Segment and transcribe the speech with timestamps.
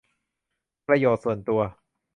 [0.87, 1.61] ประโยชน์ส่วนตัว